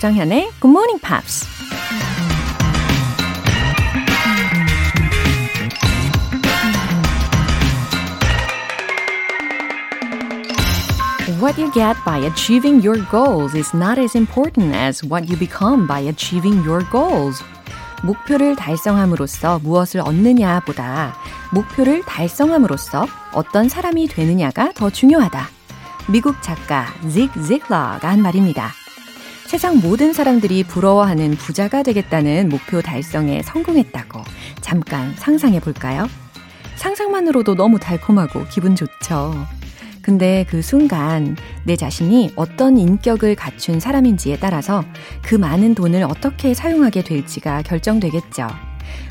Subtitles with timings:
[0.00, 1.46] 조정현의 Good Morning Pops.
[11.38, 15.86] What you get by achieving your goals is not as important as what you become
[15.86, 17.44] by achieving your goals.
[18.02, 21.14] 목표를 달성함으로써 무엇을 얻느냐보다
[21.52, 25.46] 목표를 달성함으로써 어떤 사람이 되느냐가 더 중요하다.
[26.08, 28.79] 미국 작가 직 지글러가 한 말입니다.
[29.50, 34.22] 세상 모든 사람들이 부러워하는 부자가 되겠다는 목표 달성에 성공했다고
[34.60, 36.06] 잠깐 상상해 볼까요?
[36.76, 39.34] 상상만으로도 너무 달콤하고 기분 좋죠.
[40.02, 44.84] 근데 그 순간 내 자신이 어떤 인격을 갖춘 사람인지에 따라서
[45.20, 48.46] 그 많은 돈을 어떻게 사용하게 될지가 결정되겠죠.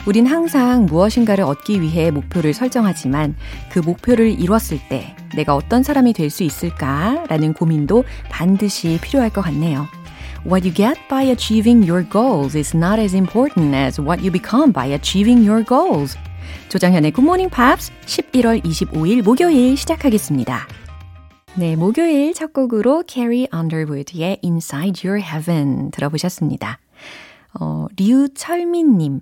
[0.07, 3.35] 우린 항상 무엇인가를 얻기 위해 목표를 설정하지만
[3.69, 9.98] 그 목표를 이뤘을 때 내가 어떤 사람이 될 수 있을까라는 고민도 반드시 필요할 것 같네요.
[10.44, 14.72] What you get by achieving your goals is not as important as what you become
[14.72, 16.16] by achieving your goals.
[16.68, 20.66] 조장현의 Good Morning Pops 11월 25일 목요일 시작하겠습니다.
[21.56, 26.78] 네, 목요일 첫 곡으로 Carrie Underwood의 Inside Your Heaven 들어보셨습니다.
[27.60, 29.20] 어, 류철민님,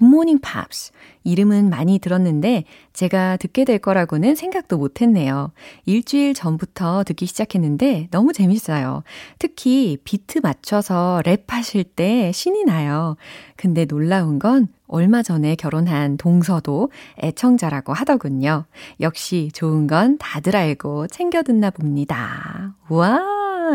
[0.00, 0.92] 굿모닝 팝스.
[1.24, 5.52] 이름은 많이 들었는데 제가 듣게 될 거라고는 생각도 못 했네요.
[5.84, 9.02] 일주일 전부터 듣기 시작했는데 너무 재밌어요.
[9.38, 13.16] 특히 비트 맞춰서 랩하실 때 신이 나요.
[13.56, 16.90] 근데 놀라운 건 얼마 전에 결혼한 동서도
[17.22, 18.64] 애청자라고 하더군요.
[19.00, 22.74] 역시 좋은 건 다들 알고 챙겨 듣나 봅니다.
[22.88, 23.20] 와,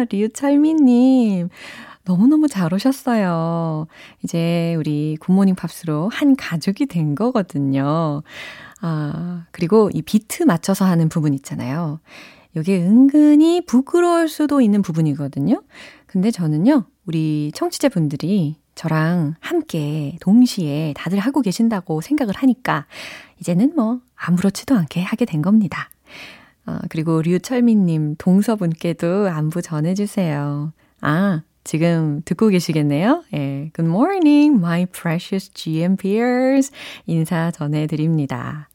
[0.10, 1.50] 류철미님.
[2.06, 3.88] 너무너무 잘 오셨어요.
[4.24, 8.22] 이제 우리 굿모닝 팝스로 한 가족이 된 거거든요.
[8.82, 12.00] 아, 그리고 이 비트 맞춰서 하는 부분 있잖아요.
[12.56, 15.62] 이게 은근히 부끄러울 수도 있는 부분이거든요.
[16.06, 22.86] 근데 저는요, 우리 청취자분들이 저랑 함께 동시에 다들 하고 계신다고 생각을 하니까
[23.40, 25.90] 이제는 뭐 아무렇지도 않게 하게 된 겁니다.
[26.66, 30.74] 아, 그리고 류철민님 동서분께도 안부 전해주세요.
[31.02, 33.24] 아, 지금 듣고 계시겠네요.
[33.34, 36.72] 예, Good morning, my precious GM peers.
[37.08, 38.70] 인사 전해드립니다.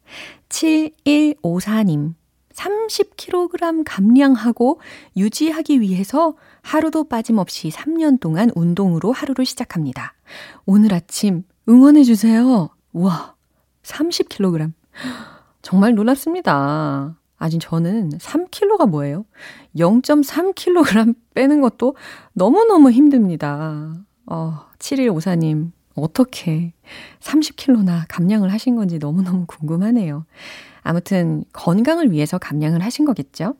[0.51, 2.15] 7154님.
[2.53, 4.81] 30kg 감량하고
[5.17, 10.15] 유지하기 위해서 하루도 빠짐없이 3년 동안 운동으로 하루를 시작합니다.
[10.67, 12.69] 오늘 아침 응원해주세요.
[12.93, 13.35] 와,
[13.85, 14.73] 30kg.
[15.63, 17.20] 정말 놀랍습니다.
[17.41, 19.25] 아직 저는 3kg가 뭐예요?
[19.75, 21.97] 0.3kg 빼는 것도
[22.35, 23.95] 너무너무 힘듭니다.
[24.27, 26.75] 어, 7154님, 어떻게
[27.21, 30.27] 30kg나 감량을 하신 건지 너무너무 궁금하네요.
[30.83, 33.55] 아무튼 건강을 위해서 감량을 하신 거겠죠?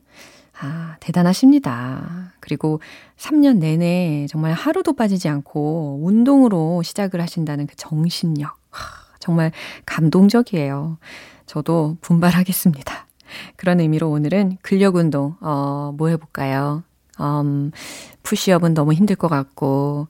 [0.59, 2.33] 아, 대단하십니다.
[2.39, 2.79] 그리고
[3.17, 8.59] 3년 내내 정말 하루도 빠지지 않고 운동으로 시작을 하신다는 그 정신력.
[9.19, 9.51] 정말
[9.87, 10.99] 감동적이에요.
[11.47, 13.07] 저도 분발하겠습니다.
[13.55, 16.83] 그런 의미로 오늘은 근력 운동, 어, 뭐 해볼까요?
[17.19, 17.71] 음,
[18.23, 20.07] 푸시업은 너무 힘들 것 같고,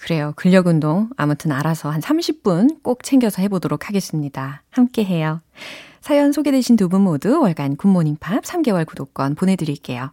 [0.00, 0.32] 그래요.
[0.36, 4.62] 근력 운동, 아무튼 알아서 한 30분 꼭 챙겨서 해보도록 하겠습니다.
[4.70, 5.40] 함께 해요.
[6.02, 10.12] 사연 소개되신 두 분 모두 월간 굿모닝 팝 3개월 구독권 보내드릴게요.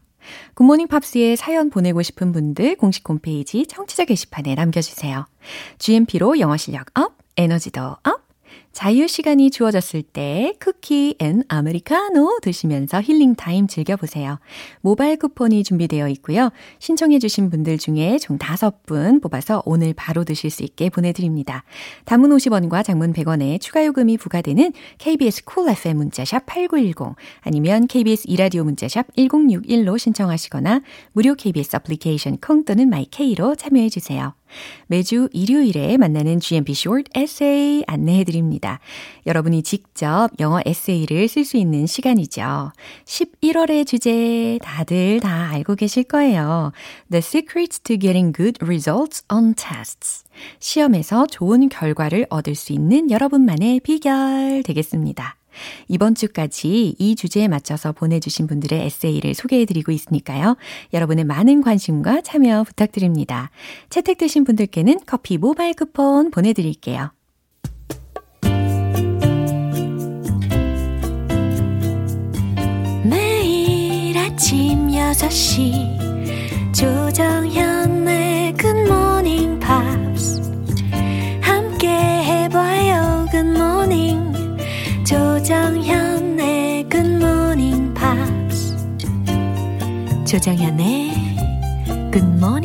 [0.53, 5.25] 굿모닝 팝스에 사연 보내고 싶은 분들 공식 홈페이지 청취자 게시판에 남겨주세요.
[5.79, 8.21] GMP로 영어 실력 up, 에너지도 up,
[8.71, 14.39] 자유 시간이 주어졌을 때 쿠키 and 아메리카노 드시면서 힐링 타임 즐겨보세요.
[14.81, 16.51] 모바일 쿠폰이 준비되어 있고요.
[16.79, 21.63] 신청해주신 분들 중에 총 5분 뽑아서 오늘 바로 드실 수 있게 보내드립니다.
[22.05, 28.63] 단문 50원과 장문 100원에 추가 요금이 부과되는 KBS Cool FM 문자샵 8910 아니면 KBS 이라디오
[28.63, 30.81] 문자샵 1061로 신청하시거나
[31.13, 34.33] 무료 KBS 애플리케이션 콩 또는 My K로 참여해주세요.
[34.87, 38.79] 매주 일요일에 만나는 GMP Short Essay 안내해 드립니다.
[39.25, 42.71] 여러분이 직접 영어 에세이를 쓸 수 있는 시간이죠.
[43.05, 46.71] 11월의 주제 다들 다 알고 계실 거예요.
[47.09, 50.23] The secrets to getting good results on tests.
[50.59, 55.40] 시험에서 좋은 결과를 얻을 수 있는 여러분만의 비결 되겠습니다.
[55.87, 60.57] 이번 주까지 이 주제에 맞춰서 보내주신 분들의 에세이를 소개해드리고 있으니까요.
[60.93, 63.51] 여러분의 많은 관심과 참여 부탁드립니다.
[63.89, 67.11] 채택되신 분들께는 커피 모바일 쿠폰 보내드릴게요.
[73.03, 76.11] 매일 아침 6시
[76.73, 78.20] 조정현의
[90.31, 91.11] 조정현의
[92.13, 92.60] Good Morning Pops.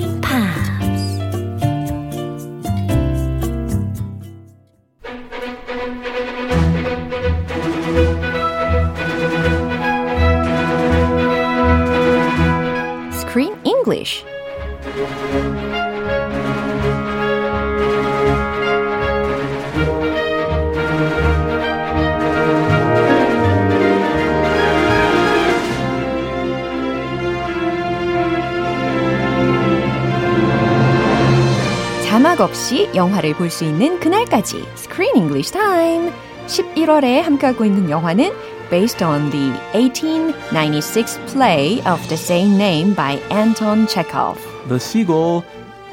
[32.97, 36.11] 영화를 볼 수 있는 그날까지 Screen English Time.
[36.47, 38.33] 11월에 함께하고 있는 영화는
[38.71, 44.41] based on the 1896 play of the same name by Anton Chekhov.
[44.69, 45.43] The Seagull,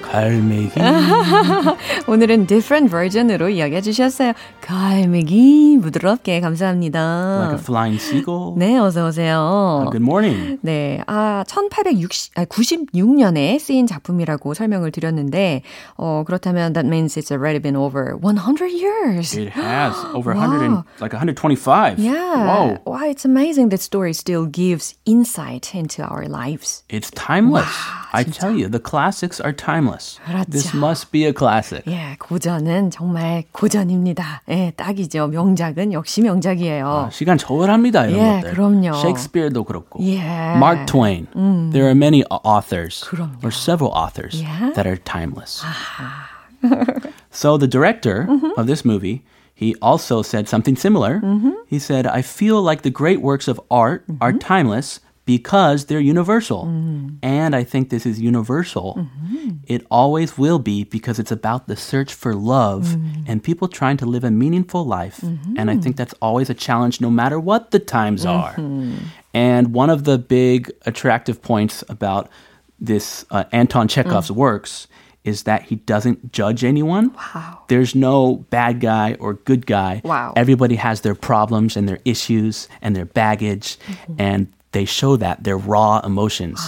[0.01, 0.79] 갈매기.
[2.07, 4.33] 오늘은 different version으로 이야기해 주셨어요.
[4.63, 7.39] 갈매기 부드럽게 감사합니다.
[7.41, 8.53] like a flying seagull.
[8.57, 9.83] 네, 어서 오세요.
[9.83, 10.57] Uh, good morning.
[10.61, 15.63] 네, 아, 1860, 아, 96년에 쓰인 작품이라고 설명을 드렸는데,
[15.97, 19.35] 어, 그렇다면 that means it's already been over 100 years.
[19.37, 20.47] It has over Wow.
[20.47, 21.99] 100 and like 125.
[21.99, 22.13] Yeah.
[22.47, 22.77] Whoa.
[22.85, 26.83] Wow, it's amazing that story still gives insight into our lives.
[26.89, 27.67] It's timeless.
[27.67, 28.39] 와, I 진짜.
[28.39, 30.19] tell you, the classics are timeless.
[30.25, 30.49] 그렇죠.
[30.49, 31.83] This must be a classic.
[31.87, 34.41] 예, 고전은 정말 고전입니다.
[34.52, 35.28] 예, 딱이죠.
[35.28, 36.86] 명작은 역시 명작이에요.
[36.88, 38.50] 아, 시간 저울합니다 이런 예, 것들.
[38.54, 38.92] 그럼요.
[38.94, 40.02] 셰익스피어도 그렇고.
[40.04, 40.18] 예.
[40.56, 41.26] Mark Twain.
[41.72, 43.38] There are many au- authors 그럼요.
[43.44, 44.72] or several authors Yeah.
[44.74, 45.62] that are timeless.
[47.30, 48.26] so the director
[48.56, 49.22] of this movie,
[49.54, 51.20] he also said something similar.
[51.68, 56.65] He said, "I feel like the great works of art are timeless." because they're universal.
[56.65, 57.15] Mm-hmm.
[57.23, 58.95] And I think this is universal.
[58.97, 59.51] Mm-hmm.
[59.67, 63.23] It always will be because it's about the search for love mm-hmm.
[63.27, 65.23] and people trying to live a meaningful life.
[65.57, 68.55] And I think that's always a challenge no matter what the times are.
[69.33, 72.29] And one of the big attractive points about
[72.79, 74.35] this uh, Anton Chekhov's mm.
[74.35, 74.87] works
[75.23, 77.13] is that he doesn't judge anyone.
[77.13, 77.63] Wow.
[77.69, 80.01] There's no bad guy or good guy.
[80.03, 80.33] Wow.
[80.35, 83.77] Everybody has their problems and their issues and their baggage,
[84.19, 86.60] and they show that their raw emotions.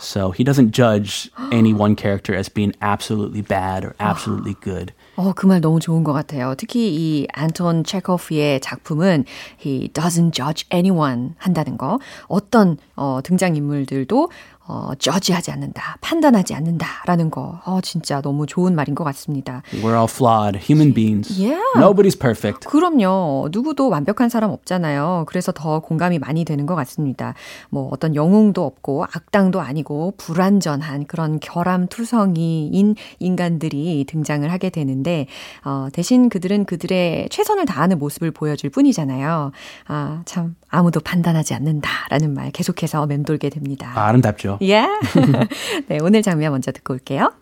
[0.00, 4.92] So he doesn't judge any one character as being absolutely bad or absolutely good.
[5.16, 6.54] 어, 그 말 너무 좋은 것 같아요.
[6.56, 9.26] 특히 이 안톤 체코프의 작품은
[9.60, 11.98] he doesn't judge anyone 한다는 거.
[12.28, 14.30] 어떤 어, 등장인물들도
[14.67, 17.61] 어, judge하지 않는다, 판단하지 않는다라는 거.
[17.65, 19.61] 어, 진짜 너무 좋은 말인 것 같습니다.
[19.71, 21.39] We're all flawed human beings.
[21.41, 21.61] Yeah.
[21.75, 22.67] Nobody's perfect.
[22.67, 23.49] 그럼요.
[23.51, 25.25] 누구도 완벽한 사람 없잖아요.
[25.27, 27.33] 그래서 더 공감이 많이 되는 것 같습니다.
[27.69, 35.27] 뭐 어떤 영웅도 없고 악당도 아니고 불완전한 그런 결함투성이인 인간들이 등장을 하게 되는데
[35.63, 39.51] 어, 대신 그들은 그들의 최선을 다하는 모습을 보여줄 뿐이잖아요.
[39.87, 43.91] 아, 참 아무도 판단하지 않는다라는 말 계속해서 맴돌게 됩니다.
[43.95, 44.56] 아름답죠.
[44.62, 44.86] 예.
[45.88, 47.32] 네, 오늘 장면 먼저 듣고 올게요.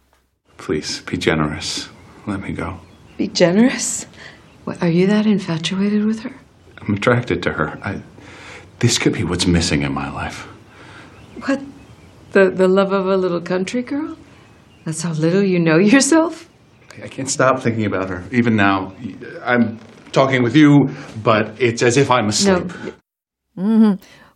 [0.59, 1.89] Please be generous.
[2.27, 2.81] Let me go.
[3.17, 4.07] Be generous?
[4.65, 6.35] What, are you that infatuated with her?
[6.81, 7.79] I'm attracted to her.
[7.83, 8.03] I,
[8.79, 10.47] this could be what's missing in my life.
[11.47, 11.61] What?
[12.33, 14.17] The, the love of a little country girl?
[14.85, 16.49] That's how little you know yourself?
[17.03, 18.25] I can't stop thinking about her.
[18.31, 18.93] Even now,
[19.45, 19.79] I'm
[20.13, 20.91] talking with you,
[21.23, 22.73] but it's as if I'm asleep.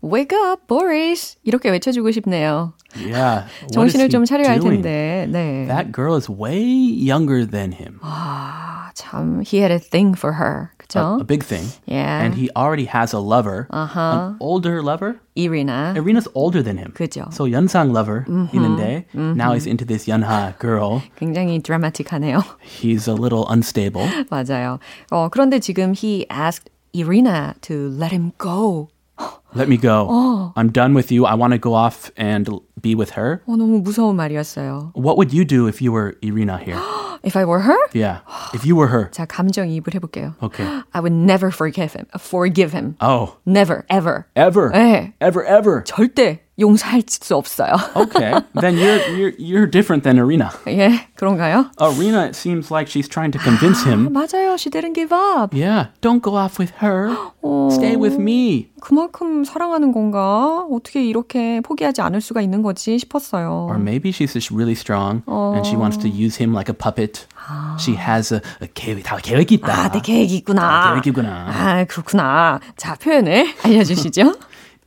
[0.02, 1.36] Wake up, Boris.
[1.44, 2.74] 이렇게 외쳐주고 싶네요.
[2.94, 3.48] Yeah.
[3.74, 4.82] What is 정신을 he 좀 차려야 할 doing?
[4.82, 5.26] 텐데.
[5.30, 5.66] 네.
[5.66, 8.00] That girl is way younger than him.
[8.02, 10.70] 아, 참, he had a thing for her.
[10.74, 11.18] A, 그죠?
[11.20, 11.64] a big thing.
[11.86, 12.20] Yeah.
[12.22, 13.66] And he already has a lover.
[13.70, 15.16] An older lover.
[15.34, 15.94] Irina.
[15.96, 16.92] Irina's older than him.
[16.94, 17.32] 그죠.
[17.32, 21.00] So 연상 lover 있는데 now he's into this 연하 girl.
[21.18, 22.44] 굉장히 드라마틱하네요.
[22.62, 24.06] He's a little unstable.
[24.30, 24.78] 맞아요.
[25.10, 28.88] 어, 그런데 지금 he asked Irina to let him go.
[29.54, 30.52] Let me go.
[30.56, 31.26] I'm done with you.
[31.26, 32.48] I want to go off and
[32.80, 33.40] be with her.
[33.46, 34.92] 어, 너무 무서운 말이었어요.
[34.94, 36.78] What would you do if you were Irina here?
[37.22, 37.78] If I were her?
[37.94, 38.18] Yeah.
[38.52, 39.08] If you were her.
[39.12, 40.34] 자, 감정이입을 해볼게요.
[40.42, 40.66] Okay.
[40.92, 42.06] I would never forgive him.
[42.18, 42.96] Forgive him.
[43.00, 44.26] Oh, Never, ever.
[44.36, 44.70] ever.
[44.72, 45.14] 네.
[45.20, 45.82] Ever, ever.
[45.86, 47.73] 절대 용서할 수 없어요.
[47.95, 48.33] Okay.
[48.59, 50.51] then you're you're you're different than Irina.
[50.67, 51.71] 예, 그런가요?
[51.79, 54.09] It seems like she's trying to convince him.
[54.11, 54.57] 맞아요.
[54.57, 55.53] She didn't give up.
[55.53, 57.15] Yeah, don't go off with her.
[57.71, 58.69] Stay with me.
[58.81, 60.65] 그만큼 사랑하는 건가?
[60.71, 63.67] 어떻게 이렇게 포기하지 않을 수가 있는 거지 싶었어요.
[63.69, 67.27] Or maybe she's just really strong and she wants to use him like a puppet.
[67.79, 69.73] She has a, a 계획, 다 계획이 있다.
[69.73, 70.61] 아, 내 계획이 있구나.
[70.61, 71.47] 아, 계획이구나.
[71.49, 72.59] 아, 그렇구나.
[72.77, 74.35] 자, 표현을 알려주시죠.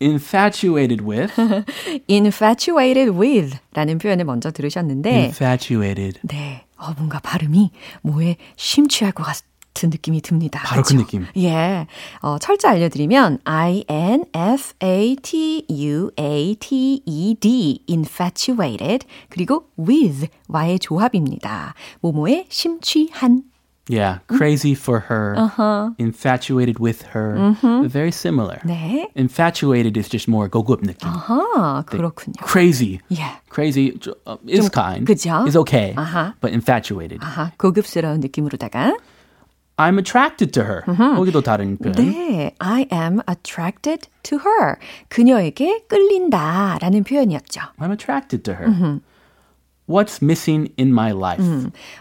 [0.03, 1.33] Infatuated with.
[2.09, 6.21] infatuated with 라는 표현을 먼저 들으셨는데, Infatuated.
[6.23, 7.71] 네, 어, 뭔가 발음이
[8.03, 10.61] 뭐에 심취할 것 같은 느낌이 듭니다.
[10.65, 10.99] 바로 그 그쵸?
[11.05, 11.27] 느낌.
[11.37, 11.87] 예,
[12.21, 13.39] 어, 철자 알려드리면
[16.53, 21.75] I-N-F-A-T-U-A-T-E-D infatuated 그리고 with 와의 조합입니다.
[22.01, 23.45] 모모에 심취한
[23.90, 25.34] Yeah, crazy for her,
[25.98, 27.56] infatuated with her.
[27.88, 28.60] Very similar.
[28.66, 29.08] 네.
[29.16, 31.08] Infatuated is just more 고급 느낌.
[31.08, 32.36] 아하, 그렇군요.
[32.44, 33.00] Crazy.
[33.08, 33.38] Yeah.
[33.50, 35.08] Crazy uh, is 좀, kind.
[35.08, 35.48] 그죠?
[35.48, 35.94] Is okay.
[35.96, 36.34] 아하.
[36.42, 37.22] But infatuated.
[37.22, 38.98] 아하, 고급스러운 느낌으로다가
[39.78, 40.82] I'm attracted to her.
[41.16, 41.96] 거기도 다른 표현.
[41.96, 44.76] 네, I am attracted to her.
[45.08, 47.62] 그녀에게 끌린다라는 표현이었죠.
[47.80, 49.00] I'm attracted to her.
[49.92, 51.42] What's missing in my life?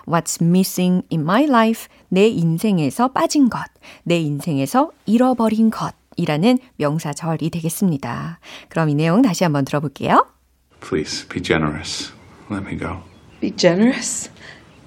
[0.06, 1.86] What's missing in my life?
[2.08, 3.60] 내 인생에서 빠진 것,
[4.02, 8.40] 내 인생에서 잃어버린 것이라는 명사절이 되겠습니다.
[8.68, 10.26] 그럼 이 내용 다시 한번 들어볼게요.
[10.80, 12.12] Please be generous.
[12.50, 13.02] Let me go.
[13.40, 14.30] Be generous?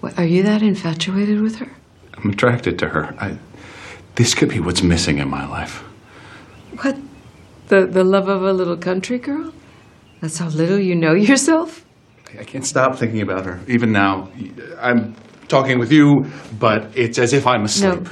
[0.01, 1.70] What, are you that infatuated with her?
[2.18, 3.15] I'm attracted to her.
[3.18, 3.38] I,
[4.15, 5.84] this could be what's missing in my life.
[6.82, 6.98] What?
[7.70, 9.53] The, the love of a little country girl?
[10.22, 11.83] That's how little you know yourself?
[12.38, 13.61] I can't stop thinking about her.
[13.69, 14.29] Even now,
[14.81, 15.14] I'm
[15.49, 16.25] talking with you,
[16.59, 17.64] but it's as if I'm No.
[17.64, 18.09] asleep.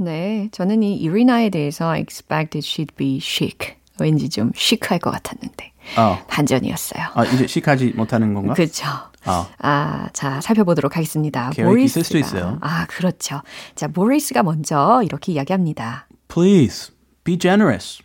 [0.00, 3.74] 네, 저는 이 이리나에 대해서 I expected she'd be chic.
[4.00, 6.18] 왠지 좀 시크할 것 같았는데 어.
[6.28, 7.02] 반전이었어요.
[7.14, 8.54] 아, 이제 시까지 못하는 건가?
[8.54, 8.86] 그렇죠.
[9.26, 9.46] 어.
[9.58, 11.50] 아, 자, 살펴보도록 하겠습니다.
[11.50, 12.58] 계획이 있을 수도 있어요.
[12.60, 13.40] 아, 그렇죠.
[13.74, 16.06] 자, 모리스가 먼저 이렇게 이야기합니다.
[16.28, 16.92] Please
[17.24, 18.00] be generous.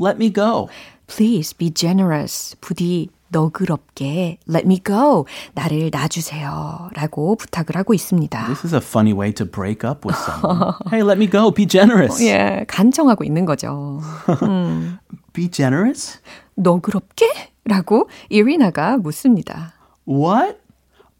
[0.00, 0.68] Let me go.
[1.06, 2.56] Please be generous.
[2.62, 5.26] 부디 너그럽게 let me go.
[5.54, 6.90] 나를 놔주세요.
[6.94, 8.46] 라고 부탁을 하고 있습니다.
[8.46, 10.74] This is a funny way to break up with someone.
[10.90, 11.50] hey, let me go.
[11.52, 12.22] Be generous.
[12.24, 14.00] 예, 간청하고 있는 거죠.
[15.32, 16.20] Be generous?
[16.54, 17.26] 너그럽게?
[17.64, 19.74] 라고 이리나가 묻습니다.
[20.06, 20.58] What?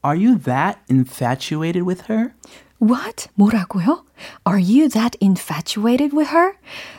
[0.05, 2.33] Are you that infatuated with her?
[2.81, 3.29] What?
[3.35, 4.05] 뭐라고요?
[4.47, 6.55] Are you that infatuated with her?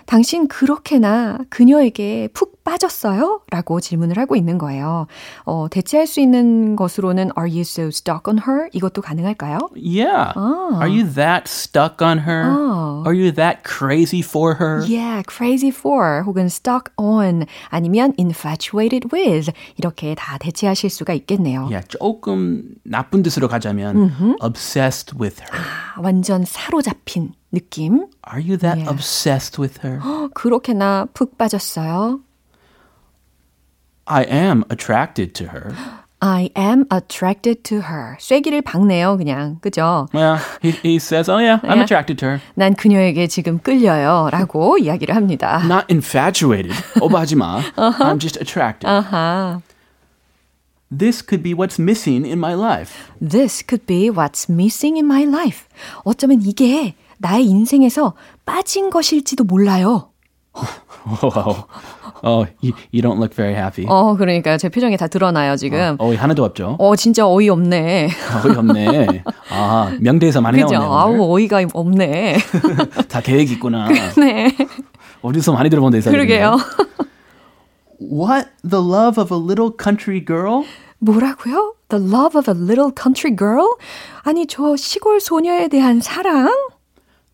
[0.05, 3.41] 당신 그렇게나 그녀에게 푹 빠졌어요?
[3.49, 5.07] 라고 질문을 하고 있는 거예요.
[5.45, 8.69] 어, 대체할 수 있는 것으로는 Are you so stuck on her?
[8.73, 9.57] 이것도 가능할까요?
[9.75, 10.33] Yeah.
[10.37, 12.45] Are you that stuck on her?
[12.45, 13.03] Oh.
[13.07, 14.83] Are you that crazy for her?
[14.85, 21.63] Yeah, crazy for 혹은 stuck on 아니면 infatuated with 이렇게 다 대체하실 수가 있겠네요.
[21.71, 25.49] Yeah, 조금 나쁜 뜻으로 가자면 obsessed with her.
[25.95, 28.05] 아, 완전 사로잡힌 느낌.
[28.31, 28.91] Are you that Yeah.
[28.93, 29.99] obsessed with her?
[30.03, 32.19] 어, 그렇게나 푹 빠졌어요.
[34.08, 35.74] I am attracted to her.
[36.20, 38.16] I am attracted to her.
[38.18, 39.58] 쐐기를 박네요, 그냥.
[39.60, 40.08] 그죠?
[40.14, 41.82] Yeah, he, he says, oh yeah, I'm Yeah.
[41.84, 42.40] attracted to her.
[42.54, 44.30] 난 그녀에게 지금 끌려요.
[44.32, 45.60] 라고 이야기를 합니다.
[45.66, 46.74] Not infatuated.
[47.00, 47.60] 오버하지 마.
[47.76, 48.88] I'm just attracted.
[48.88, 49.60] 아하.
[50.96, 52.92] This could be what's missing in my life.
[53.20, 55.66] This could be what's missing in my life.
[56.04, 58.14] 어쩌면 이게 나의 인생에서
[58.46, 60.10] 빠진 것일지도 몰라요.
[60.54, 61.66] Whoa.
[62.23, 63.85] Oh, you, you don't look very happy.
[63.87, 65.95] 어, 그러니까 제 표정에 다 드러나요, 지금.
[65.99, 66.75] 어이 하나도 없죠.
[66.79, 68.09] 어, 진짜 어이 없네.
[68.45, 69.23] 어이 없네.
[69.51, 70.73] 아, 명대에서 많이 그죠?
[70.75, 70.93] 나오네요.
[71.21, 71.33] 아우.
[71.35, 72.37] 어이가 없네.
[73.09, 73.87] 다 계획 있구나.
[74.17, 74.55] 네.
[75.21, 76.11] 어디서 많이 들어본 대사.
[76.11, 76.57] 그러게요.
[77.99, 78.47] What?
[78.63, 80.63] The love of a little country girl?
[80.99, 81.73] 뭐라고요?
[81.89, 83.67] The love of a little country girl?
[84.23, 86.49] 아니, 저 시골 소녀에 대한 사랑?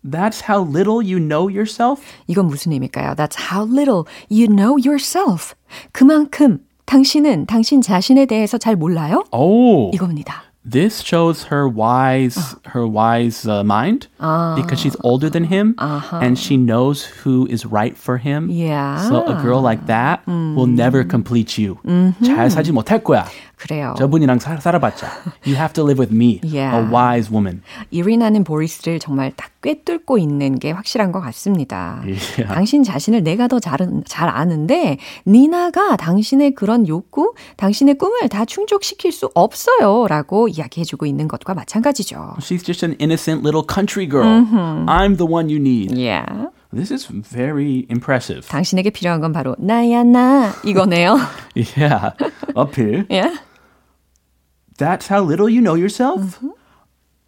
[0.04, 2.00] That's how little you know yourself?
[2.26, 3.14] 이건 무슨 의미일까요?
[3.16, 5.54] That's how little you know yourself.
[5.92, 9.24] 그만큼 당신은 당신 자신에 대해서 잘 몰라요?
[9.30, 9.90] Oh.
[9.94, 10.42] 이겁니다.
[10.62, 12.36] This shows her wise
[12.74, 14.08] her wise uh, mind
[14.56, 18.50] because she's older than him and she knows who is right for him.
[18.50, 19.08] Yeah.
[19.08, 21.78] So a girl like that will never complete you.
[22.22, 23.24] 잘 살지 못할 거야.
[23.57, 23.95] 그래요.
[23.97, 25.07] 저분이랑 살, 살아봤자.
[25.45, 26.77] You have to live with me, Yeah.
[26.77, 27.61] a wise woman.
[27.91, 31.99] 이리나는 보리스를 정말 딱 꿰뚫고 있는 게 확실한 것 같습니다.
[32.03, 32.45] Yeah.
[32.47, 39.11] 당신 자신을 내가 더 잘, 잘 아는데 니나가 당신의 그런 욕구, 당신의 꿈을 다 충족시킬
[39.11, 40.07] 수 없어요.
[40.07, 42.35] 라고 이야기해주고 있는 것과 마찬가지죠.
[42.39, 44.25] She's just an innocent little country girl.
[44.87, 45.91] I'm the one you need.
[45.97, 46.49] Yeah.
[46.73, 48.47] This is very impressive.
[48.47, 51.17] 당신에게 필요한 건 바로 나야 나 이거네요.
[51.55, 52.11] Yeah.
[52.55, 53.05] Uphill.
[53.09, 53.37] yeah.
[54.77, 56.39] That's how little you know yourself?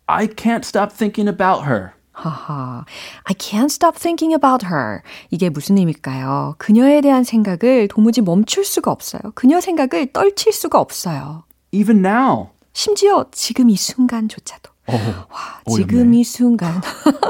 [0.08, 1.94] I can't stop thinking about her.
[2.12, 2.84] 하하.
[3.26, 5.02] I can't stop thinking about her.
[5.30, 6.56] 이게 무슨 의미일까요?
[6.58, 9.22] 그녀에 대한 생각을 도무지 멈출 수가 없어요.
[9.36, 11.44] 그녀 생각을 떨칠 수가 없어요.
[11.72, 12.50] Even now.
[12.74, 14.72] 심지어 지금 이 순간조차도.
[14.88, 16.82] 와, 지금 이 순간.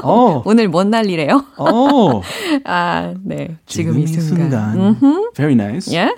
[0.04, 0.42] Oh.
[0.44, 1.44] 오늘 뭔 날이래요?
[1.58, 2.22] Oh.
[2.64, 3.56] 아, 네.
[3.66, 4.72] 지금 이 지금 이 순간.
[4.72, 5.32] 순간.
[5.34, 5.92] Very nice.
[5.92, 6.14] 예?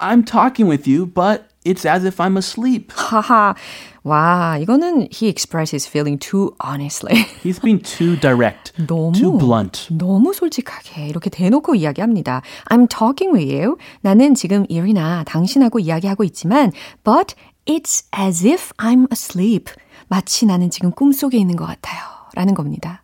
[0.00, 2.92] I'm talking with you, but it's as if I'm asleep.
[2.94, 3.54] 하하.
[4.04, 7.26] 와, 이거는 he expressed his feeling too honestly.
[7.42, 9.88] He's being too direct, 너무 too blunt.
[9.90, 12.42] 너무 솔직하게 이렇게 대놓고 이야기합니다.
[12.70, 13.76] I'm talking with you.
[14.00, 16.72] 나는 지금 이리나 당신하고 이야기하고 있지만
[17.04, 17.34] but
[17.66, 19.70] it's as if I'm asleep.
[20.08, 22.00] 마치 나는 지금 꿈속에 있는 것 같아요.
[22.34, 23.02] 라는 겁니다.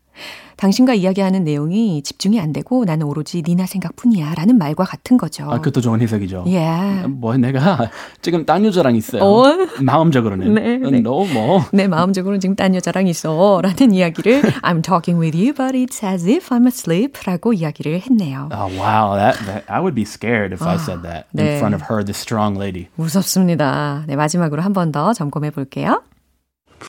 [0.57, 5.51] 당신과 이야기하는 내용이 집중이 안 되고 나는 오로지 니나 생각뿐이야 라는 말과 같은 거죠.
[5.51, 6.45] 아, 그것도 좋은 해석이죠.
[6.47, 6.59] 예.
[6.59, 7.09] Yeah.
[7.09, 7.91] 뭐 내가
[8.23, 9.25] 지금 딴 여자랑 있어요.
[9.25, 9.45] 어?
[9.83, 10.55] 마음적으로는.
[10.55, 11.01] 네, 네.
[11.01, 11.65] 너 뭐.
[11.73, 16.25] 내 마음적으로는 지금 딴 여자랑 있어 라는 이야기를 I'm talking with you but it's as
[16.29, 18.49] if I'm asleep 라고 이야기를 했네요.
[18.53, 19.17] Oh, wow.
[19.19, 21.59] That, that, I would be scared if I said that in 네.
[21.59, 22.87] front of her, this strong lady.
[22.95, 24.05] 무섭습니다.
[24.07, 26.01] 네, 마지막으로 한 번 더 점검해 볼게요.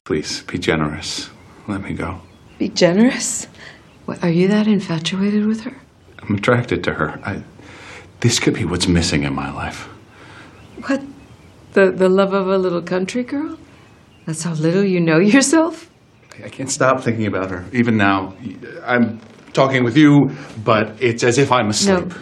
[0.04, 1.30] Please be generous.
[1.68, 2.20] Let me go.
[2.58, 3.46] Be generous?
[4.06, 5.76] What, are you that infatuated with her?
[6.22, 7.20] I'm attracted to her.
[7.24, 7.42] I,
[8.20, 9.88] this could be what's missing in my life.
[10.86, 11.02] What?
[11.72, 13.56] The, the love of a little country girl?
[14.26, 15.88] That's how little you know yourself?
[16.44, 17.64] I can't stop thinking about her.
[17.72, 18.34] Even now,
[18.84, 19.20] I'm
[19.52, 20.30] talking with you,
[20.64, 22.12] but it's as if I'm asleep.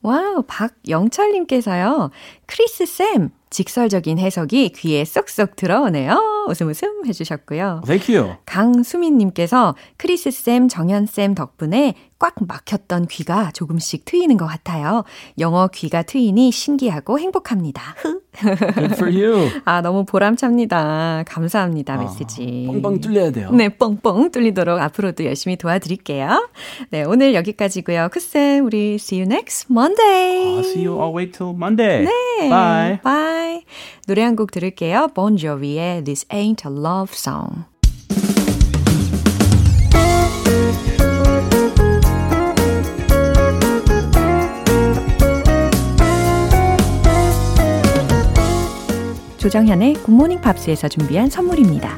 [0.00, 2.10] 와우, 박영철님께서요.
[2.45, 6.45] 크리스 쌤, 직설적인 해석이 귀에 쏙쏙 들어오네요.
[6.47, 7.81] 웃음 웃음 해주셨고요.
[7.85, 8.35] Thank you.
[8.45, 15.03] 강수민님께서 크리스 쌤, 정연쌤 덕분에 꽉 막혔던 귀가 조금씩 트이는 것 같아요.
[15.39, 17.95] 영어 귀가 트이니 신기하고 행복합니다.
[18.39, 19.49] Good for you.
[19.65, 21.23] 아, 너무 보람찹니다.
[21.27, 22.65] 감사합니다, 메시지.
[22.67, 23.51] 뻥뻥 뚫려야 돼요.
[23.51, 26.49] 네, 뻥뻥 뚫리도록 앞으로도 열심히 도와드릴게요.
[26.89, 28.07] 네, 오늘 여기까지고요.
[28.11, 30.57] 크쌤, 우리 see you next Monday.
[30.57, 32.05] I'll see you all wait till Monday.
[32.05, 32.42] 네.
[32.49, 32.99] Bye.
[33.03, 33.63] Bye.
[34.07, 35.09] 노래 한 곡 들을게요.
[35.13, 37.63] Bon Jovi의 This Ain't a Love Song.
[49.37, 51.97] 조정현의 Good Morning Pops에서 준비한 선물입니다.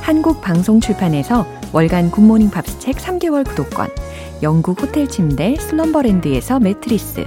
[0.00, 3.88] 한국 방송 출판에서 월간 Good Morning Pops 책 3개월 구독권,
[4.42, 7.26] 영국 호텔 침대 슬럼버랜드에서 매트리스,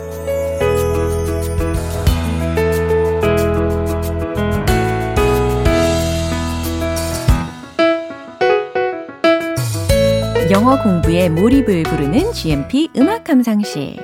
[10.51, 13.95] 영어 공부에 몰입을 부르는 GMP 음악 감상실.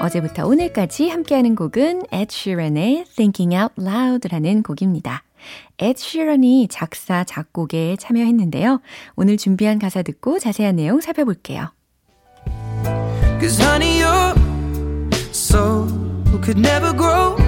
[0.00, 5.24] 어제부터 오늘까지 함께하는 곡은 Ed Sheeran의 Thinking Out Loud라는 곡입니다.
[5.76, 8.80] Ed Sheeran이 작사, 작곡에 참여했는데요.
[9.14, 11.70] 오늘 준비한 가사 듣고 자세한 내용 살펴볼게요.
[13.38, 14.34] Cause honey, your
[15.32, 15.86] soul
[16.40, 17.39] could never grow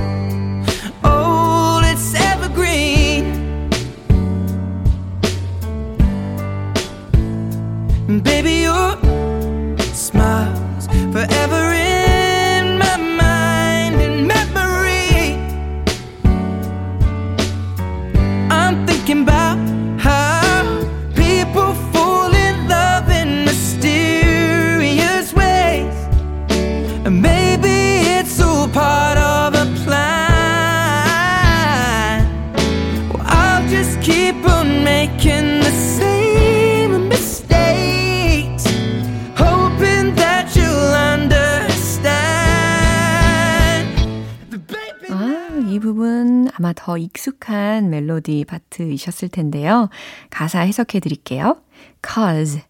[46.92, 49.88] 더 익숙한 멜로디 파트이셨을 텐데요.
[50.28, 51.62] 가사 해석해 드릴게요.
[52.06, 52.60] Cause,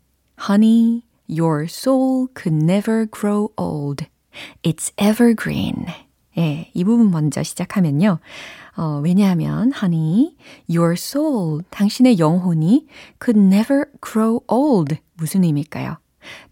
[0.40, 4.06] honey, your soul could never grow old.
[4.62, 5.86] It's evergreen.
[6.38, 8.20] 예, 이 부분 먼저 시작하면요.
[8.76, 10.36] 어, 왜냐하면, honey,
[10.70, 12.86] your soul, 당신의 영혼이
[13.20, 14.96] could never grow old.
[15.14, 15.96] 무슨 의미일까요?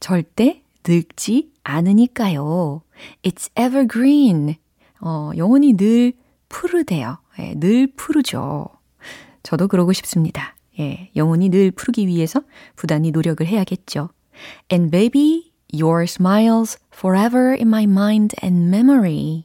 [0.00, 2.82] 절대 늙지 않으니까요.
[3.22, 4.56] It's evergreen.
[5.00, 6.14] 어, 영혼이 늘
[6.48, 7.19] 푸르대요.
[7.38, 8.66] 예, 늘 푸르죠.
[9.42, 10.56] 저도 그러고 싶습니다.
[10.78, 12.42] 예, 영혼이 늘 푸르기 위해서
[12.76, 14.10] 부단히 노력을 해야겠죠.
[14.72, 19.44] And baby, your smiles forever in my mind and memory.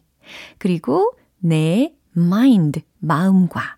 [0.57, 3.77] 그리고 내 mind, 마음과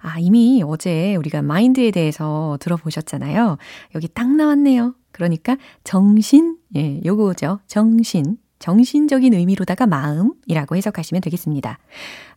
[0.00, 3.58] 아, 이미 어제 우리가 마인드에 대해서 들어보셨잖아요.
[3.94, 4.94] 여기 딱 나왔네요.
[5.12, 7.60] 그러니까 정신, 예, 요거죠.
[7.66, 8.38] 정신.
[8.58, 11.78] 정신적인 의미로다가 마음이라고 해석하시면 되겠습니다.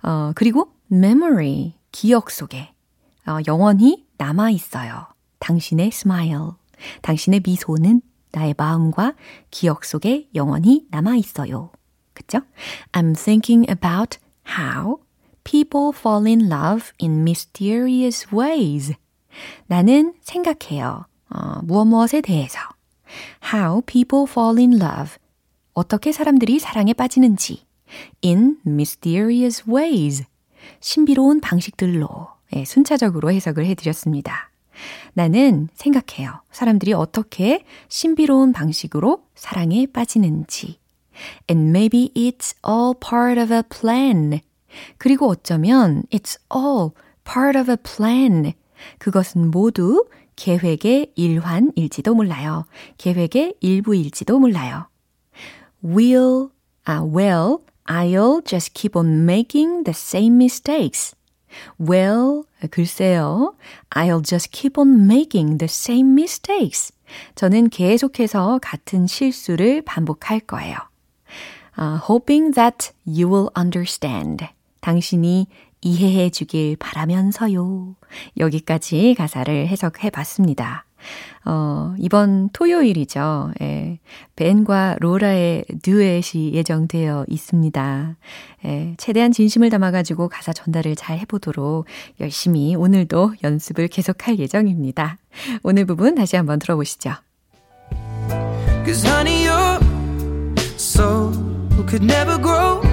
[0.03, 2.73] 어, 그리고 memory, 기억 속에
[3.27, 5.07] 어, 영원히 남아 있어요.
[5.39, 6.51] 당신의 smile,
[7.01, 8.01] 당신의 미소는
[8.31, 9.15] 나의 마음과
[9.49, 11.71] 기억 속에 영원히 남아 있어요.
[12.13, 12.39] 그쵸?
[12.91, 14.19] I'm thinking about
[14.57, 14.99] how
[15.43, 18.93] people fall in love in mysterious ways.
[19.67, 21.05] 나는 생각해요.
[21.29, 22.59] 어, 무엇 무엇에 대해서.
[23.53, 25.17] How people fall in love.
[25.73, 27.65] 어떻게 사람들이 사랑에 빠지는지.
[28.23, 30.25] In mysterious ways.
[30.79, 32.27] 신비로운 방식들로.
[32.55, 34.51] 예, 순차적으로 해석을 해드렸습니다.
[35.13, 36.41] 나는 생각해요.
[36.51, 40.79] 사람들이 어떻게 신비로운 방식으로 사랑에 빠지는지.
[41.49, 44.41] And maybe it's all part of a plan.
[44.97, 46.91] 그리고 어쩌면 it's all
[47.23, 48.53] part of a plan.
[48.97, 52.65] 그것은 모두 계획의 일환일지도 몰라요.
[52.97, 54.87] 계획의 일부일지도 몰라요.
[55.83, 56.49] Will,
[56.85, 61.15] 아, well, I'll just keep on making the same mistakes.
[61.77, 63.55] Well, 글쎄요.
[63.91, 66.93] I'll just keep on making the same mistakes.
[67.35, 70.77] 저는 계속해서 같은 실수를 반복할 거예요.
[71.77, 74.47] Uh, hoping that you will understand.
[74.81, 75.47] 당신이
[75.81, 77.95] 이해해 주길 바라면서요.
[78.37, 80.85] 여기까지 가사를 해석해 봤습니다.
[81.45, 83.51] 어, 이번 토요일이죠.
[83.61, 83.99] 예,
[84.35, 88.15] 벤과 로라의 듀엣이 예정되어 있습니다.
[88.65, 91.85] 예, 최대한 진심을 담아가지고 가사 전달을 잘 해보도록
[92.19, 95.17] 열심히 오늘도 연습을 계속할 예정입니다.
[95.63, 97.11] 오늘 부분 다시 한번 들어보시죠.
[98.83, 99.79] Cause honey, your
[100.77, 101.31] soul
[101.87, 102.90] could never grow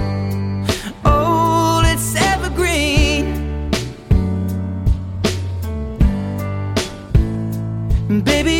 [8.23, 8.58] Baby,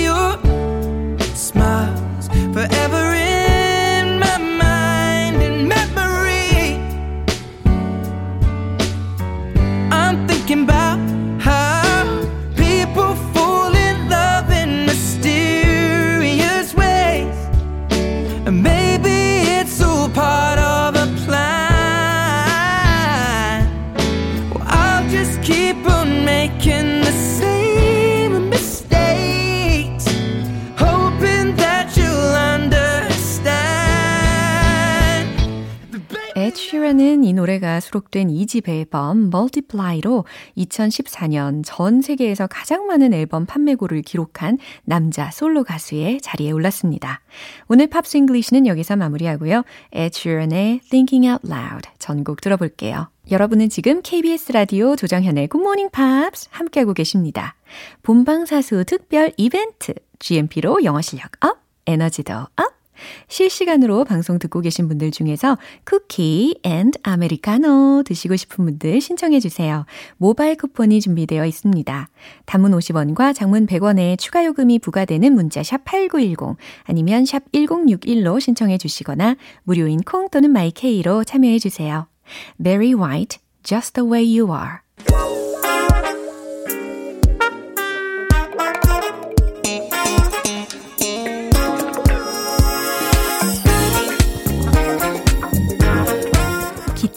[37.90, 40.26] 수록된 2집 앨범 Multiply로
[40.58, 47.22] 2014년 전 세계에서 가장 많은 앨범 판매고를 기록한 남자 솔로 가수의 자리에 올랐습니다.
[47.68, 49.64] 오늘 Pops English는 여기서 마무리하고요.
[49.94, 53.10] Sheeran의 Thinking Out Loud 전곡 들어볼게요.
[53.32, 57.56] 여러분은 지금 KBS 라디오 조정현의 Good Morning Pops 함께하고 계십니다.
[58.04, 62.79] 본방사수 특별 이벤트 GMP로 영어 실력 up, 에너지도 up,
[63.28, 69.86] 실시간으로 방송 듣고 계신 분들 중에서 쿠키 and 아메리카노 드시고 싶은 분들 신청해 주세요.
[70.18, 72.10] 모바일 쿠폰이 준비되어 있습니다.
[72.46, 79.36] 단문 50원과 장문 100원의 추가 요금이 부과되는 문자 샵 8910 아니면 샵 1061로 신청해 주시거나
[79.64, 82.08] 무료인 콩 또는 My K로 참여해 주세요.
[82.62, 84.89] Barry White, Just the Way You Are.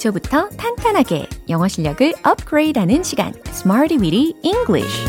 [0.03, 5.07] 기초부터 탄탄하게 영어 실력을 업그레이드하는 시간, Smarty Weedy English.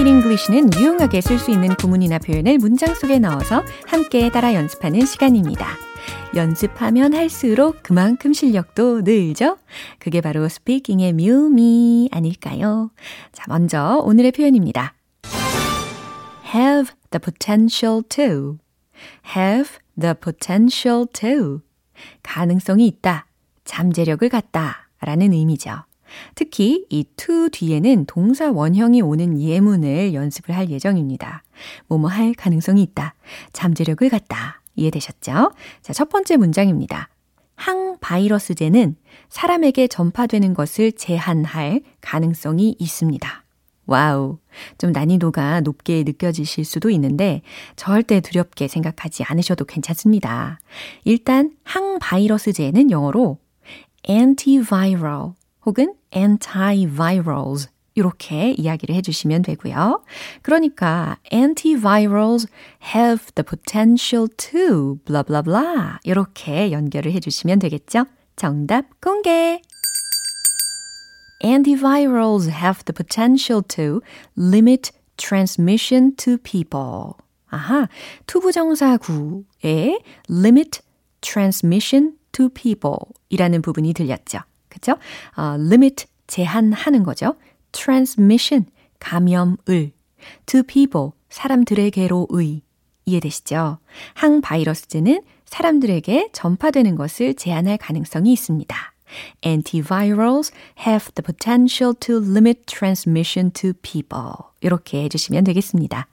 [0.00, 5.66] English는 유용하게 쓸 수 있는 구문이나 표현을 문장 속에 넣어서 함께 따라 연습하는 시간입니다.
[6.34, 9.58] 연습하면 할수록 그만큼 실력도 늘죠?
[9.98, 12.90] 그게 바로 스피킹의 묘미 아닐까요?
[13.32, 14.94] 자, 먼저 오늘의 표현입니다.
[16.54, 18.58] Have the potential to.
[19.36, 21.60] have the potential to.
[22.22, 23.26] 가능성이 있다.
[23.64, 24.88] 잠재력을 갖다.
[25.00, 25.84] 라는 의미죠.
[26.34, 31.44] 특히 이 to 뒤에는 동사 원형이 오는 예문을 연습을 할 예정입니다.
[31.86, 33.14] 뭐뭐 할 가능성이 있다.
[33.52, 34.60] 잠재력을 갖다.
[34.74, 35.52] 이해되셨죠?
[35.82, 37.08] 자, 첫 번째 문장입니다.
[37.56, 38.96] 항바이러스제는
[39.28, 43.44] 사람에게 전파되는 것을 제한할 가능성이 있습니다.
[43.90, 44.38] 와우.
[44.78, 47.42] 좀 난이도가 높게 느껴지실 수도 있는데
[47.74, 50.60] 절대 두렵게 생각하지 않으셔도 괜찮습니다.
[51.04, 53.38] 일단 항바이러스제는 영어로
[54.08, 55.32] antiviral
[55.66, 60.04] 혹은 antivirals 이렇게 이야기를 해주시면 되고요.
[60.42, 62.46] 그러니까 antivirals
[62.94, 68.06] have the potential to blah blah blah 이렇게 연결을 해주시면 되겠죠.
[68.36, 69.60] 정답 공개!
[71.42, 74.02] Antivirals have the potential to
[74.36, 77.14] limit transmission to people.
[77.48, 77.88] 아하,
[78.26, 79.98] 투부정사구에
[80.28, 80.80] limit
[81.20, 82.98] transmission to people
[83.28, 84.38] 이라는 부분이 들렸죠.
[84.68, 84.92] 그쵸?
[85.36, 87.36] 어, limit, 제한하는 거죠.
[87.72, 88.66] transmission,
[89.00, 89.92] 감염을.
[90.46, 92.62] to people, 사람들에게로의.
[93.06, 93.78] 이해되시죠?
[94.14, 98.76] 항바이러스제는 사람들에게 전파되는 것을 제한할 가능성이 있습니다.
[99.42, 100.52] Antivirals
[100.86, 104.32] have the potential to limit transmission to people.
[104.60, 106.06] 이렇게 해주시면 되겠습니다.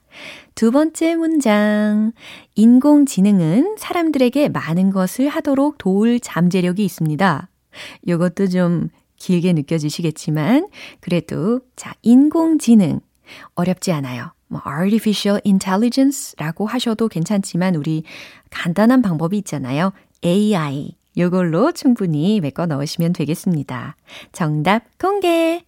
[0.54, 2.12] 두 번째 문장.
[2.54, 7.48] 인공지능은 사람들에게 많은 것을 하도록 도울 잠재력이 있습니다.
[8.06, 10.68] 이것도 좀 길게 느껴지시겠지만,
[11.00, 13.00] 그래도, 자, 인공지능.
[13.54, 14.32] 어렵지 않아요.
[14.48, 18.04] 뭐, artificial intelligence라고 하셔도 괜찮지만, 우리
[18.50, 19.92] 간단한 방법이 있잖아요.
[20.24, 20.97] AI.
[21.18, 23.96] 요걸로 충분히 메꿔 넣으시면 되겠습니다.
[24.32, 25.64] 정답 공개!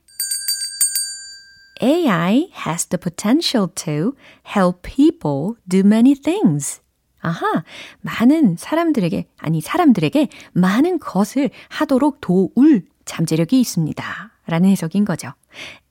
[1.83, 4.13] AI has the potential to
[4.47, 6.81] help people do many things.
[7.21, 7.65] 아하,
[8.01, 14.31] 많은 사람들에게, 아니, 사람들에게 많은 것을 하도록 도울 잠재력이 있습니다.
[14.47, 15.33] 라는 해석인 거죠.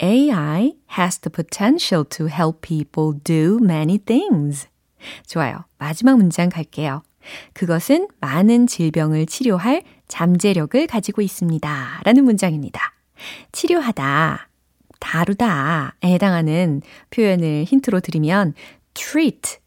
[0.01, 4.67] AI has the potential to help people do many things.
[5.27, 5.65] 좋아요.
[5.77, 7.03] 마지막 문장 갈게요.
[7.53, 12.01] 그것은 많은 질병을 치료할 잠재력을 가지고 있습니다.
[12.03, 12.93] 라는 문장입니다.
[13.51, 14.49] 치료하다,
[14.99, 18.53] 다루다에 해당하는 표현을 힌트로 드리면
[18.93, 19.57] treat,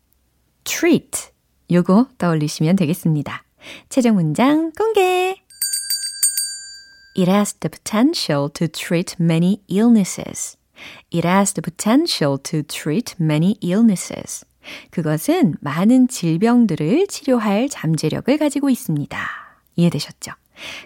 [0.65, 1.31] treat
[1.71, 3.45] 요거 떠올리시면 되겠습니다.
[3.89, 5.37] 최종 문장 공개!
[7.17, 10.57] It has the potential to treat many illnesses.
[11.11, 14.45] It has the potential to treat many illnesses.
[14.91, 19.19] 그것은 많은 질병들을 치료할 잠재력을 가지고 있습니다.
[19.77, 20.33] 이해되셨죠?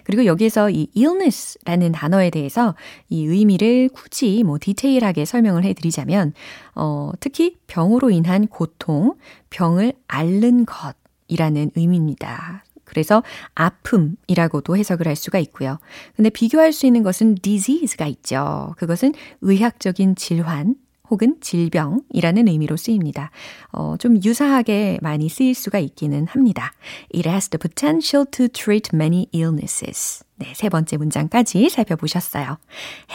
[0.03, 2.75] 그리고 여기에서 이 illness라는 단어에 대해서
[3.09, 6.33] 이 의미를 굳이 뭐 디테일하게 설명을 해 드리자면,
[6.75, 9.15] 어, 특히 병으로 인한 고통,
[9.49, 12.63] 병을 앓는 것이라는 의미입니다.
[12.85, 13.21] 그래서
[13.53, 15.77] 아픔이라고도 해석을 할 수가 있고요.
[16.15, 18.73] 근데 비교할 수 있는 것은 disease가 있죠.
[18.77, 20.75] 그것은 의학적인 질환,
[21.09, 23.31] 혹은 질병이라는 의미로 쓰입니다.
[23.71, 26.73] 어, 좀 유사하게 많이 쓰일 수가 있기는 합니다.
[27.13, 30.23] It has the potential to treat many illnesses.
[30.35, 32.57] 네, 세 번째 문장까지 살펴보셨어요.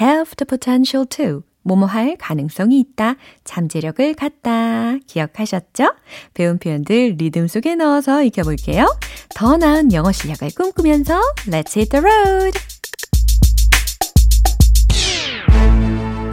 [0.01, 4.97] Have the potential to 뭐뭐 할 가능성이 있다, 잠재력을 갖다.
[5.07, 5.95] 기억하셨죠?
[6.35, 8.87] 배운 표현들 리듬 속에 넣어서 익혀볼게요.
[9.35, 12.72] 더 나은 영어 실력을 꿈꾸면서 Let's hit the road!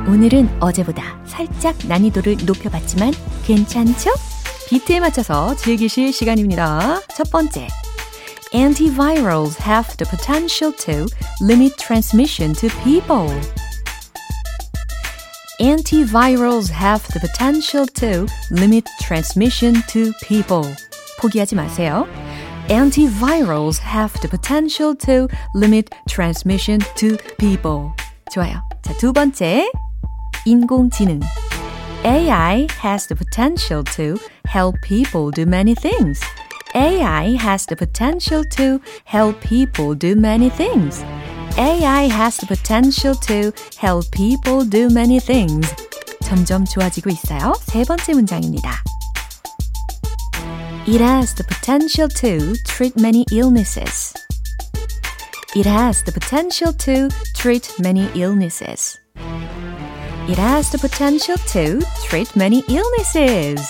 [0.09, 3.13] 오늘은 어제보다 살짝 난이도를 높여봤지만
[3.45, 4.11] 괜찮죠?
[4.69, 7.01] 비트에 맞춰서 즐기실 시간입니다.
[7.17, 7.69] 첫 번째.
[8.55, 11.07] Antivirals have the potential to
[11.43, 13.29] limit transmission to people.
[15.61, 20.75] Antivirals have the potential to limit transmission to people.
[21.21, 22.07] 포기하지 마세요.
[22.69, 27.91] Antivirals have the potential to limit transmission to people.
[28.33, 28.63] 좋아요.
[28.83, 29.71] 자, 두 번째.
[30.47, 31.21] 인공지능.
[32.05, 36.21] AI has the potential to help people do many things.
[36.75, 41.03] AI has the potential to help people do many things.
[41.57, 45.73] AI has the potential to help people do many things.
[46.23, 47.55] 점점 좋아지고 있어요.
[47.61, 48.83] 세 번째 문장입니다.
[50.87, 54.13] It has the potential to treat many illnesses.
[55.55, 58.98] It has the potential to treat many illnesses.
[60.30, 63.68] It has the potential to treat many illnesses.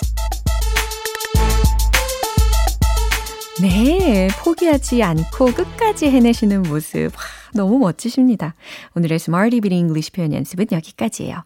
[3.62, 7.12] 네, 포기하지 않고 끝까지 해내시는 모습.
[7.54, 8.54] 너무 멋지십니다.
[8.94, 11.44] 오늘의 Smarty Beat English 표현 연습은 여기까지예요.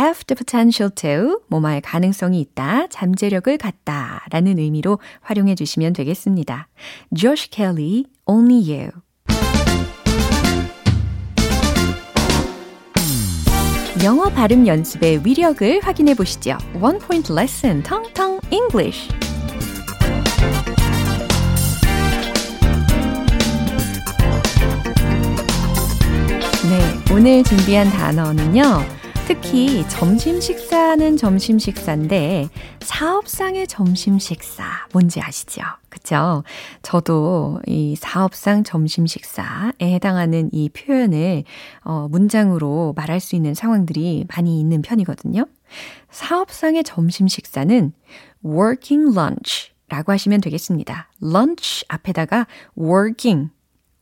[0.00, 6.66] Have the potential to, 뭐뭐할 가능성이 있다, 잠재력을 갖다 라는 의미로 활용해 주시면 되겠습니다.
[7.14, 8.90] Josh Kelly, Only You.
[14.04, 16.58] 영어 발음 연습의 위력을 확인해 보시죠.
[16.80, 19.08] One Point Lesson, 텅텅 English.
[26.68, 28.84] 네, 오늘 준비한 단어는요.
[29.26, 32.48] 특히 점심 식사는 점심 식사인데
[32.80, 35.62] 사업상의 점심 식사 뭔지 아시죠?
[35.88, 36.44] 그쵸?
[36.82, 41.42] 저도 이 사업상 점심 식사에 해당하는 이 표현을
[41.82, 45.44] 어, 문장으로 말할 수 있는 상황들이 많이 있는 편이거든요.
[46.10, 47.92] 사업상의 점심 식사는
[48.44, 51.10] working lunch 라고 하시면 되겠습니다.
[51.20, 52.46] lunch 앞에다가
[52.78, 53.50] working,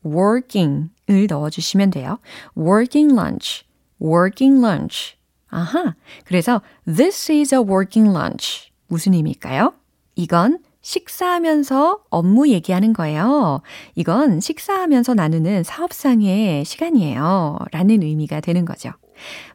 [0.05, 2.19] working을 넣어주시면 돼요.
[2.59, 3.65] working lunch,
[4.01, 5.17] working lunch.
[5.49, 5.95] 아하.
[6.25, 8.71] 그래서 this is a working lunch.
[8.89, 9.75] 무슨 의미일까요?
[10.17, 13.63] 이건 식사하면서 업무 얘기하는 거예요.
[13.95, 17.59] 이건 식사하면서 나누는 사업상의 시간이에요.
[17.73, 18.91] 라는 의미가 되는 거죠.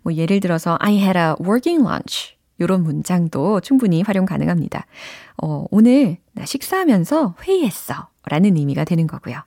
[0.02, 2.36] 뭐 예를 들어서 I had a working lunch.
[2.58, 4.86] 이런 문장도 충분히 활용 가능합니다.
[5.41, 8.10] 어, 오늘 나 식사하면서 회의했어.
[8.25, 9.41] 라는 의미가 되는 거고요.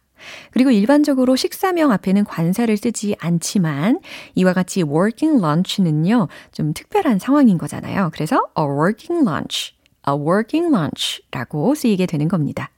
[0.50, 4.00] 그리고 일반적으로 식사명 앞에는 관사를 쓰지 않지만
[4.34, 8.10] 이와 같이 working lunch는요, 좀 특별한 상황인 거잖아요.
[8.12, 9.74] 그래서 a working lunch,
[10.08, 12.70] a working lunch라고 쓰이게 되는 겁니다.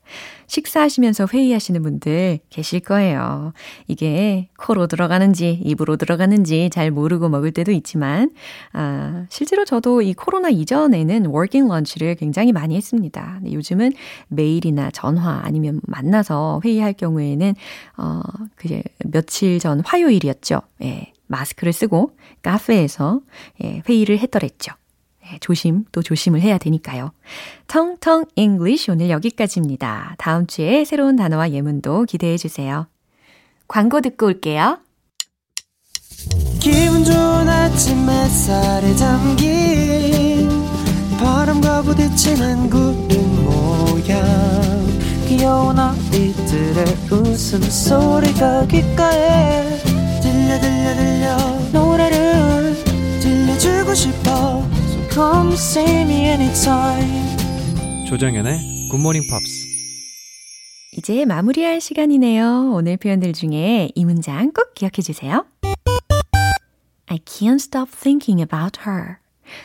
[0.47, 3.53] 식사하시면서 회의하시는 분들 계실 거예요.
[3.87, 8.31] 이게 코로 들어가는지 입으로 들어가는지 잘 모르고 먹을 때도 있지만,
[8.73, 13.41] 아, 실제로 저도 이 코로나 이전에는 working lunch를 굉장히 많이 했습니다.
[13.51, 13.93] 요즘은
[14.29, 17.55] 메일이나 전화 아니면 만나서 회의할 경우에는,
[17.97, 18.21] 어,
[18.57, 20.61] 그 며칠 전 화요일이었죠.
[20.83, 23.21] 예, 마스크를 쓰고 카페에서
[23.63, 24.73] 예, 회의를 했더랬죠.
[25.25, 27.13] 네, 조심 또 조심을 해야 되니까요.
[27.67, 30.17] 텅텅 English 오늘 여기까지입니다.
[30.19, 32.87] 다음 주에 새로운 단어와 예문도 기대해 주세요.
[33.67, 34.79] 광고 듣고 올게요.
[36.61, 40.49] 기분 좋은 아침 햇살에 담긴
[41.19, 44.23] 바람과 부딪히는 구름 모양
[45.27, 49.79] 귀여운 아이들의 웃음소리가 귓가에
[50.21, 51.37] 들려 들려 들려
[51.73, 52.77] 노래를
[53.21, 54.54] 들려주고 싶어
[55.15, 57.37] Come see me anytime.
[58.09, 59.65] 조정연의 굿모닝 팝스.
[60.97, 62.73] 이제 마무리할 시간이네요.
[62.75, 65.47] 오늘 표현들 중에 이 문장 꼭 기억해 주세요.
[67.07, 69.19] I can't stop thinking about her.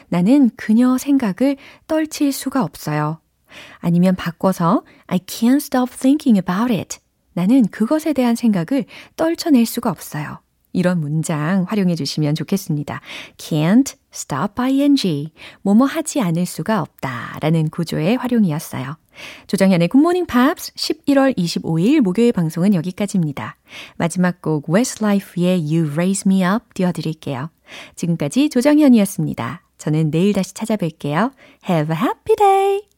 [0.10, 1.58] 나는 그녀 생각을
[1.88, 3.20] 떨칠 수가 없어요.
[3.80, 7.00] 아니면 바꿔서 I can't stop thinking about it.
[7.34, 8.86] 나는 그것에 대한 생각을
[9.16, 10.42] 떨쳐낼 수가 없어요.
[10.74, 13.02] 이런 문장 활용해 주시면 좋겠습니다.
[13.38, 15.32] can't stop ing.
[15.62, 17.38] 뭐뭐 하지 않을 수가 없다.
[17.42, 18.98] 라는 구조의 활용이었어요.
[19.48, 23.58] 조정현의 굿모닝 팝스 11월 25일 목요일 방송은 여기까지입니다.
[23.98, 27.50] 마지막 곡 Westlife의 You Raise Me Up 띄워드릴게요.
[27.96, 29.64] 지금까지 조정현이었습니다.
[29.78, 31.32] 저는 내일 다시 찾아뵐게요.
[31.70, 32.89] Have a happy day!